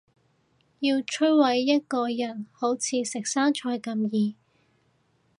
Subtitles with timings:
[0.79, 4.35] 要摧毁一個人好似食生菜咁易